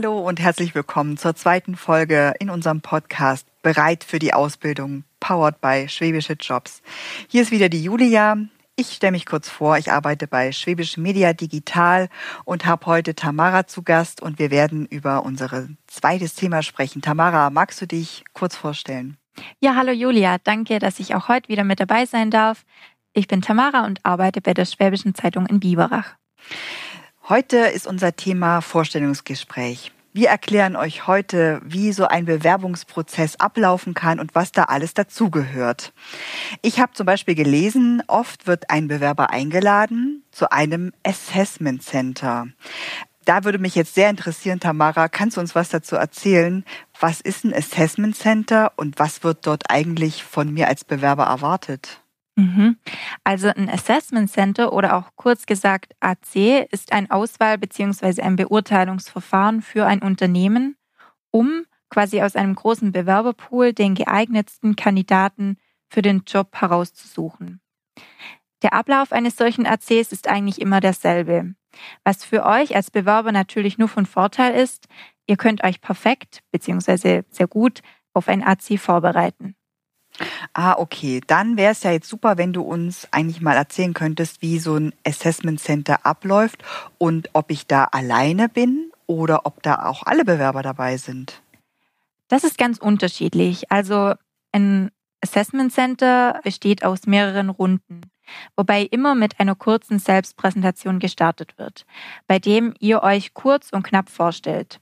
[0.00, 5.60] Hallo und herzlich willkommen zur zweiten Folge in unserem Podcast Bereit für die Ausbildung, powered
[5.60, 6.82] by Schwäbische Jobs.
[7.26, 8.36] Hier ist wieder die Julia.
[8.76, 12.08] Ich stelle mich kurz vor, ich arbeite bei Schwäbisch Media Digital
[12.44, 17.02] und habe heute Tamara zu Gast und wir werden über unser zweites Thema sprechen.
[17.02, 19.16] Tamara, magst du dich kurz vorstellen?
[19.58, 22.64] Ja, hallo Julia, danke, dass ich auch heute wieder mit dabei sein darf.
[23.14, 26.14] Ich bin Tamara und arbeite bei der Schwäbischen Zeitung in Biberach.
[27.28, 29.92] Heute ist unser Thema Vorstellungsgespräch.
[30.14, 35.92] Wir erklären euch heute, wie so ein Bewerbungsprozess ablaufen kann und was da alles dazugehört.
[36.62, 42.46] Ich habe zum Beispiel gelesen, oft wird ein Bewerber eingeladen zu einem Assessment Center.
[43.26, 46.64] Da würde mich jetzt sehr interessieren, Tamara, kannst du uns was dazu erzählen?
[46.98, 52.00] Was ist ein Assessment Center und was wird dort eigentlich von mir als Bewerber erwartet?
[52.38, 52.76] Mhm.
[53.24, 58.22] Also ein Assessment Center oder auch kurz gesagt AC ist ein Auswahl- bzw.
[58.22, 60.76] ein Beurteilungsverfahren für ein Unternehmen,
[61.32, 65.56] um quasi aus einem großen Bewerberpool den geeignetsten Kandidaten
[65.88, 67.60] für den Job herauszusuchen.
[68.62, 71.54] Der Ablauf eines solchen ACs ist eigentlich immer derselbe.
[72.04, 74.86] Was für euch als Bewerber natürlich nur von Vorteil ist,
[75.26, 77.22] ihr könnt euch perfekt bzw.
[77.30, 77.80] sehr gut
[78.14, 79.56] auf ein AC vorbereiten.
[80.60, 81.20] Ah, okay.
[81.24, 84.74] Dann wäre es ja jetzt super, wenn du uns eigentlich mal erzählen könntest, wie so
[84.74, 86.64] ein Assessment Center abläuft
[86.98, 91.42] und ob ich da alleine bin oder ob da auch alle Bewerber dabei sind.
[92.26, 93.70] Das ist ganz unterschiedlich.
[93.70, 94.14] Also
[94.50, 98.00] ein Assessment Center besteht aus mehreren Runden,
[98.56, 101.86] wobei immer mit einer kurzen Selbstpräsentation gestartet wird,
[102.26, 104.80] bei dem ihr euch kurz und knapp vorstellt.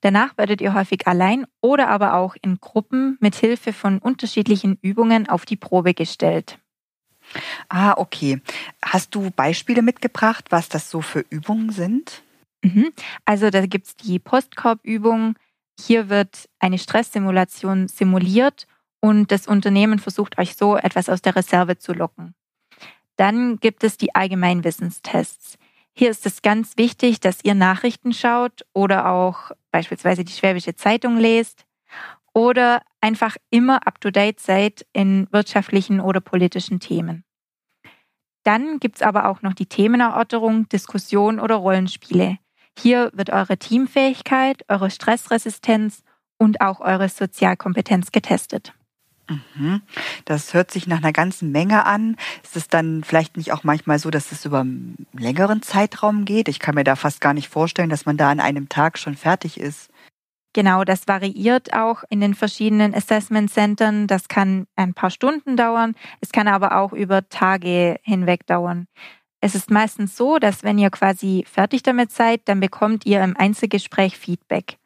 [0.00, 5.28] Danach werdet ihr häufig allein oder aber auch in Gruppen mit Hilfe von unterschiedlichen Übungen
[5.28, 6.58] auf die Probe gestellt.
[7.68, 8.40] Ah, okay.
[8.82, 12.22] Hast du Beispiele mitgebracht, was das so für Übungen sind?
[12.62, 12.92] Mhm.
[13.24, 15.34] Also da gibt es die Postkorbübung.
[15.78, 18.66] Hier wird eine Stresssimulation simuliert
[19.00, 22.34] und das Unternehmen versucht euch so etwas aus der Reserve zu locken.
[23.16, 25.58] Dann gibt es die Allgemeinwissenstests.
[25.92, 31.18] Hier ist es ganz wichtig, dass ihr Nachrichten schaut oder auch beispielsweise die Schwäbische Zeitung
[31.18, 31.66] lest
[32.32, 37.24] oder einfach immer up-to-date seid in wirtschaftlichen oder politischen Themen.
[38.42, 42.38] Dann gibt es aber auch noch die Themenerörterung, Diskussion oder Rollenspiele.
[42.78, 46.02] Hier wird eure Teamfähigkeit, eure Stressresistenz
[46.38, 48.72] und auch eure Sozialkompetenz getestet.
[49.28, 49.82] Mhm.
[50.24, 52.16] Das hört sich nach einer ganzen Menge an.
[52.42, 56.48] Ist es dann vielleicht nicht auch manchmal so, dass es über einen längeren Zeitraum geht?
[56.48, 59.16] Ich kann mir da fast gar nicht vorstellen, dass man da an einem Tag schon
[59.16, 59.90] fertig ist.
[60.52, 64.06] Genau, das variiert auch in den verschiedenen Assessment Centern.
[64.06, 65.94] Das kann ein paar Stunden dauern.
[66.20, 68.86] Es kann aber auch über Tage hinweg dauern.
[69.42, 73.36] Es ist meistens so, dass wenn ihr quasi fertig damit seid, dann bekommt ihr im
[73.36, 74.78] Einzelgespräch Feedback.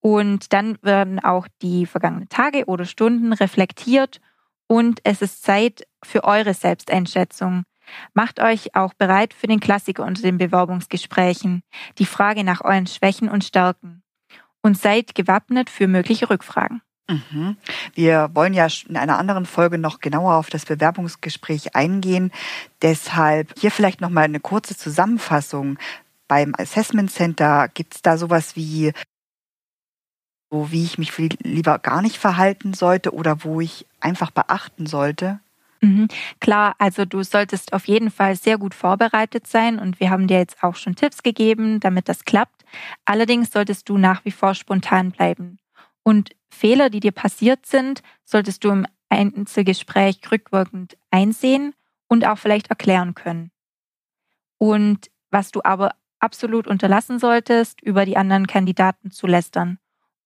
[0.00, 4.20] Und dann werden auch die vergangenen Tage oder Stunden reflektiert
[4.70, 7.64] und es ist Zeit für eure Selbsteinschätzung.
[8.14, 11.62] Macht euch auch bereit für den Klassiker unter den Bewerbungsgesprächen,
[11.98, 14.04] die Frage nach euren Schwächen und Stärken.
[14.62, 16.82] Und seid gewappnet für mögliche Rückfragen.
[17.08, 17.56] Mhm.
[17.94, 22.30] Wir wollen ja in einer anderen Folge noch genauer auf das Bewerbungsgespräch eingehen.
[22.80, 25.78] Deshalb hier vielleicht noch mal eine kurze Zusammenfassung.
[26.28, 28.92] Beim Assessment Center gibt es da sowas wie
[30.50, 35.40] so wie ich mich lieber gar nicht verhalten sollte oder wo ich einfach beachten sollte?
[35.80, 36.08] Mhm.
[36.40, 40.38] Klar, also du solltest auf jeden Fall sehr gut vorbereitet sein und wir haben dir
[40.38, 42.64] jetzt auch schon Tipps gegeben, damit das klappt.
[43.04, 45.58] Allerdings solltest du nach wie vor spontan bleiben.
[46.02, 51.74] Und Fehler, die dir passiert sind, solltest du im Einzelgespräch rückwirkend einsehen
[52.08, 53.50] und auch vielleicht erklären können.
[54.58, 59.78] Und was du aber absolut unterlassen solltest, über die anderen Kandidaten zu lästern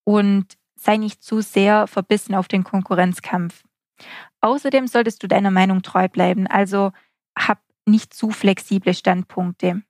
[0.05, 3.65] und sei nicht zu sehr verbissen auf den Konkurrenzkampf.
[4.41, 6.93] Außerdem solltest du deiner Meinung treu bleiben, also
[7.37, 9.83] hab nicht zu flexible Standpunkte.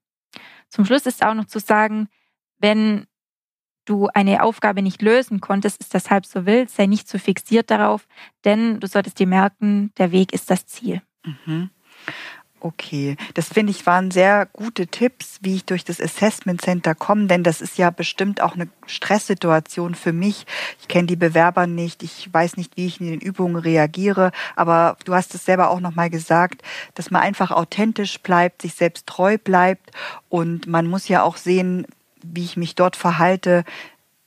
[0.68, 2.08] Zum Schluss ist auch noch zu sagen,
[2.58, 3.06] wenn
[3.84, 7.70] du eine Aufgabe nicht lösen konntest, ist das halb so wild, sei nicht zu fixiert
[7.70, 8.06] darauf,
[8.44, 11.02] denn du solltest dir merken, der Weg ist das Ziel.
[11.24, 11.70] Mhm.
[12.64, 17.26] Okay, das finde ich waren sehr gute Tipps, wie ich durch das Assessment Center komme,
[17.26, 20.46] denn das ist ja bestimmt auch eine Stresssituation für mich.
[20.80, 24.96] Ich kenne die Bewerber nicht, ich weiß nicht, wie ich in den Übungen reagiere, aber
[25.04, 26.62] du hast es selber auch noch mal gesagt,
[26.94, 29.90] dass man einfach authentisch bleibt, sich selbst treu bleibt
[30.30, 31.86] und man muss ja auch sehen,
[32.22, 33.64] wie ich mich dort verhalte,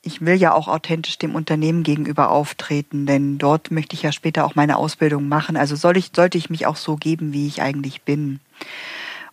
[0.02, 4.46] ich will ja auch authentisch dem Unternehmen gegenüber auftreten, denn dort möchte ich ja später
[4.46, 5.58] auch meine Ausbildung machen.
[5.58, 8.40] Also soll ich, sollte ich mich auch so geben, wie ich eigentlich bin.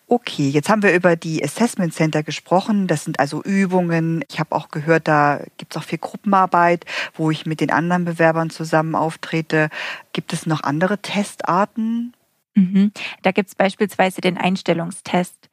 [0.06, 2.86] Okay, jetzt haben wir über die Assessment Center gesprochen.
[2.86, 4.22] Das sind also Übungen.
[4.30, 6.84] Ich habe auch gehört, da gibt es auch viel Gruppenarbeit,
[7.14, 9.70] wo ich mit den anderen Bewerbern zusammen auftrete.
[10.12, 12.12] Gibt es noch andere Testarten?
[12.54, 12.92] Mhm.
[13.22, 15.48] Da gibt es beispielsweise den Einstellungstest.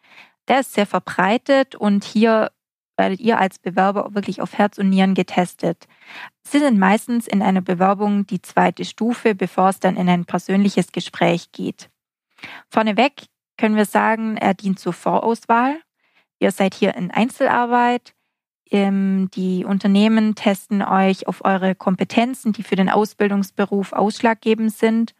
[0.47, 2.51] Der ist sehr verbreitet und hier
[3.01, 5.87] werdet ihr als Bewerber wirklich auf Herz und Nieren getestet.
[6.43, 10.91] Sie sind meistens in einer Bewerbung die zweite Stufe, bevor es dann in ein persönliches
[10.91, 11.89] Gespräch geht.
[12.69, 13.23] Vorneweg
[13.57, 15.79] können wir sagen, er dient zur Vorauswahl.
[16.37, 18.13] Ihr seid hier in Einzelarbeit.
[18.69, 25.15] Ähm, die Unternehmen testen euch auf eure Kompetenzen, die für den Ausbildungsberuf ausschlaggebend sind.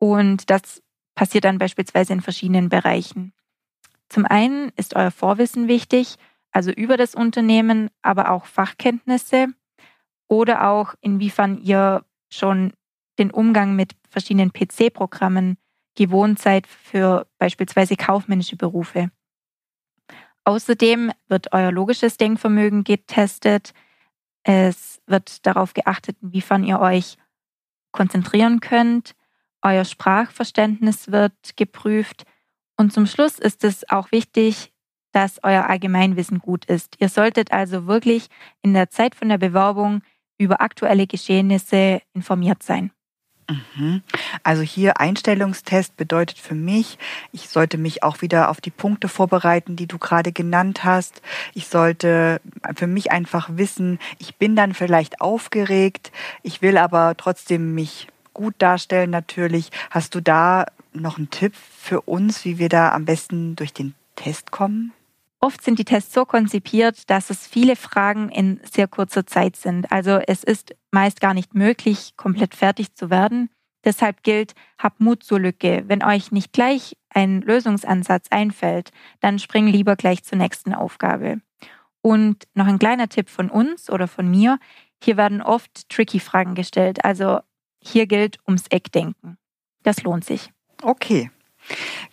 [0.00, 0.82] Und das
[1.14, 3.32] passiert dann beispielsweise in verschiedenen Bereichen.
[4.08, 6.16] Zum einen ist euer Vorwissen wichtig,
[6.52, 9.48] also über das Unternehmen, aber auch Fachkenntnisse
[10.28, 12.72] oder auch inwiefern ihr schon
[13.18, 15.56] den Umgang mit verschiedenen PC-Programmen
[15.94, 19.10] gewohnt seid für beispielsweise kaufmännische Berufe.
[20.44, 23.72] Außerdem wird euer logisches Denkvermögen getestet.
[24.42, 27.16] Es wird darauf geachtet, inwiefern ihr euch
[27.92, 29.14] konzentrieren könnt.
[29.60, 32.24] Euer Sprachverständnis wird geprüft.
[32.76, 34.72] Und zum Schluss ist es auch wichtig,
[35.12, 36.96] dass euer Allgemeinwissen gut ist.
[36.98, 38.28] Ihr solltet also wirklich
[38.62, 40.02] in der Zeit von der Bewerbung
[40.38, 42.90] über aktuelle Geschehnisse informiert sein.
[43.48, 44.02] Mhm.
[44.42, 46.98] Also hier Einstellungstest bedeutet für mich,
[47.32, 51.22] ich sollte mich auch wieder auf die Punkte vorbereiten, die du gerade genannt hast.
[51.54, 52.40] Ich sollte
[52.74, 56.12] für mich einfach wissen, ich bin dann vielleicht aufgeregt,
[56.42, 59.70] ich will aber trotzdem mich gut darstellen natürlich.
[59.90, 63.94] Hast du da noch einen Tipp für uns, wie wir da am besten durch den
[64.16, 64.92] Test kommen?
[65.44, 69.90] Oft sind die Tests so konzipiert, dass es viele Fragen in sehr kurzer Zeit sind.
[69.90, 73.50] Also es ist meist gar nicht möglich, komplett fertig zu werden.
[73.84, 75.82] Deshalb gilt, habt Mut zur Lücke.
[75.88, 81.40] Wenn euch nicht gleich ein Lösungsansatz einfällt, dann spring lieber gleich zur nächsten Aufgabe.
[82.02, 84.60] Und noch ein kleiner Tipp von uns oder von mir.
[85.02, 87.04] Hier werden oft tricky Fragen gestellt.
[87.04, 87.40] Also
[87.82, 89.38] hier gilt ums Eck denken.
[89.82, 90.52] Das lohnt sich.
[90.82, 91.32] Okay,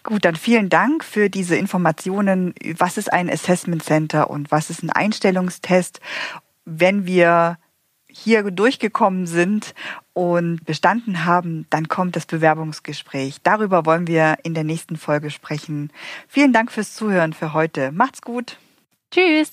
[0.04, 2.54] Gut, dann vielen Dank für diese Informationen.
[2.78, 6.00] Was ist ein Assessment Center und was ist ein Einstellungstest?
[6.66, 7.57] Wenn wir
[8.12, 9.74] hier durchgekommen sind
[10.13, 13.38] und bestanden haben, dann kommt das Bewerbungsgespräch.
[13.44, 15.92] Darüber wollen wir in der nächsten Folge sprechen.
[16.28, 17.92] Vielen Dank fürs Zuhören für heute.
[17.92, 18.57] Macht's gut.
[19.12, 19.52] Tschüss.